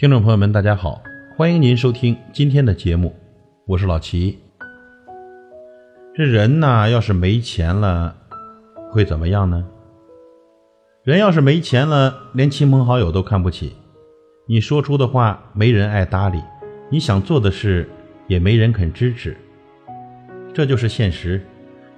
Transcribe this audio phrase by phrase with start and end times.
[0.00, 1.02] 听众朋友们，大家好，
[1.36, 3.14] 欢迎您收听今天的节目，
[3.66, 4.38] 我是老齐。
[6.14, 8.16] 这人呐，要是没钱了，
[8.90, 9.62] 会怎么样呢？
[11.04, 13.74] 人要是没钱了，连亲朋好友都看不起，
[14.46, 16.40] 你说出的话没人爱搭理，
[16.88, 17.86] 你想做的事
[18.26, 19.36] 也没人肯支持。
[20.54, 21.44] 这就是现实，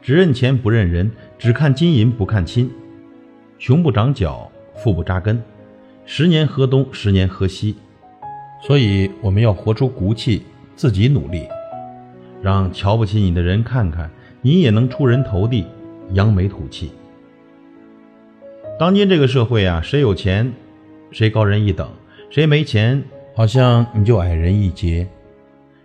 [0.00, 1.08] 只认钱不认人，
[1.38, 2.68] 只看金银不看亲，
[3.60, 5.40] 穷不长脚，富不扎根，
[6.04, 7.76] 十年河东，十年河西。
[8.62, 10.44] 所以我们要活出骨气，
[10.76, 11.48] 自己努力，
[12.40, 14.08] 让瞧不起你的人看看，
[14.40, 15.66] 你也能出人头地，
[16.12, 16.92] 扬眉吐气。
[18.78, 20.52] 当今这个社会啊，谁有钱，
[21.10, 21.88] 谁高人一等；
[22.30, 23.02] 谁没钱，
[23.34, 25.08] 好像你就矮人一截。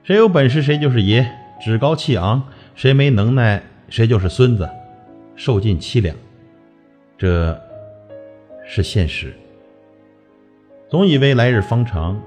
[0.03, 1.27] 谁有本事，谁就是爷，
[1.59, 2.41] 趾高气昂；
[2.75, 4.69] 谁没能耐，谁就是孙子，
[5.35, 6.15] 受尽凄凉。
[7.17, 7.59] 这
[8.63, 9.33] 是现实。
[10.87, 12.21] 总以为来日方长。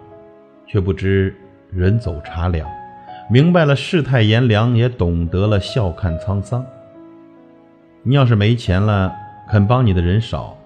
[0.71, 1.35] 却不知
[1.73, 2.69] 人走茶凉，
[3.29, 6.65] 明白了世态炎凉，也懂得了笑看沧桑。
[8.05, 9.12] 你要是没钱了，
[9.51, 10.57] 肯帮你的人少，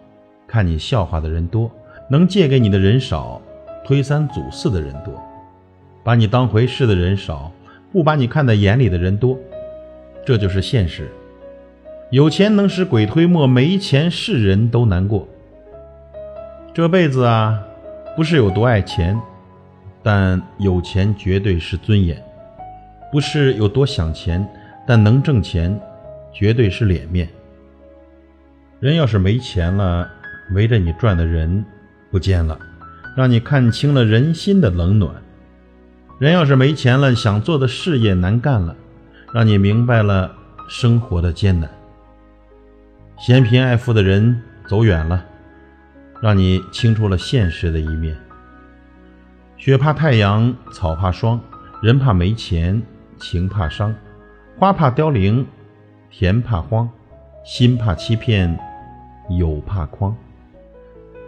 [0.46, 1.70] 看你笑话的人多，
[2.10, 3.40] 能借给你的人少，
[3.82, 5.14] 推三阻四的人多，
[6.02, 7.50] 把你当回事的人少，
[7.90, 9.38] 不把你看在眼里的人多。
[10.26, 11.10] 这就是现实。
[12.10, 15.26] 有钱能使鬼推磨，没钱是人都难过。
[16.74, 17.58] 这辈子啊，
[18.14, 19.18] 不是有多爱钱。
[20.04, 22.22] 但有钱绝对是尊严，
[23.10, 24.46] 不是有多想钱，
[24.86, 25.80] 但能挣钱，
[26.30, 27.26] 绝对是脸面。
[28.80, 30.06] 人要是没钱了，
[30.52, 31.64] 围着你转的人
[32.10, 32.58] 不见了，
[33.16, 35.14] 让你看清了人心的冷暖；
[36.18, 38.76] 人要是没钱了，想做的事业难干了，
[39.32, 40.30] 让你明白了
[40.68, 41.70] 生活的艰难。
[43.16, 45.24] 嫌贫爱富的人走远了，
[46.20, 48.14] 让你清楚了现实的一面。
[49.64, 51.40] 雪怕太阳，草怕霜，
[51.80, 52.82] 人怕没钱，
[53.18, 53.94] 情怕伤，
[54.58, 55.46] 花怕凋零，
[56.10, 56.86] 田怕荒，
[57.46, 58.58] 心怕欺骗，
[59.30, 60.12] 友怕诓。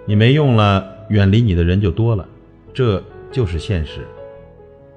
[0.04, 2.28] 你没用了，远离你的人就多了，
[2.74, 3.02] 这
[3.32, 4.06] 就是现实。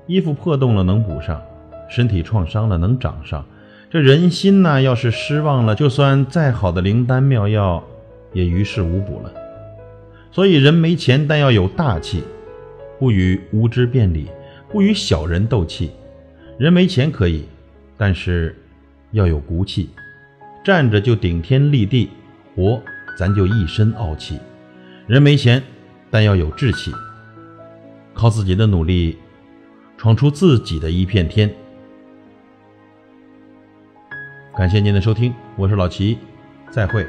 [0.05, 1.41] 衣服破洞了能补上，
[1.87, 3.45] 身体创伤了能长上。
[3.89, 7.81] 这人心呐，要是失望了，就算再好的灵丹妙药，
[8.33, 9.31] 也于事无补了。
[10.29, 12.25] 所以人没钱，但要有大气。
[12.99, 14.27] 不与无知辩理，
[14.69, 15.91] 不与小人斗气。
[16.57, 17.45] 人没钱可以，
[17.97, 18.53] 但是
[19.11, 19.89] 要有骨气。
[20.61, 22.09] 站着就顶天立地，
[22.53, 22.83] 活
[23.17, 24.37] 咱就一身傲气。
[25.07, 25.63] 人没钱，
[26.11, 26.91] 但要有志气，
[28.13, 29.17] 靠自己的努力，
[29.97, 31.49] 闯出自己的一片天。
[34.57, 36.17] 感谢您的收听，我是老齐，
[36.69, 37.07] 再会。